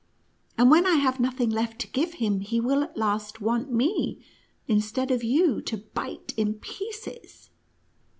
[0.57, 4.19] And, when I have nothing left to give him, he will at last want me,
[4.65, 7.51] instead of you, to bite in pieces."